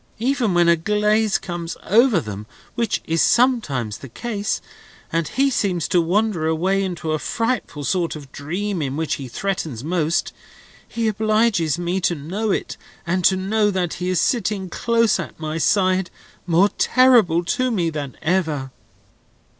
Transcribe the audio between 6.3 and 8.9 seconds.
away into a frightful sort of dream